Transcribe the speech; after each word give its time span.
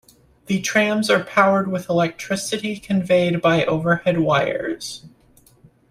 The 0.47 0.59
trams 0.61 1.11
are 1.11 1.23
powered 1.23 1.67
with 1.67 1.87
electricity 1.87 2.77
conveyed 2.79 3.39
by 3.39 3.65
overhead 3.65 4.17
wires. 4.19 5.05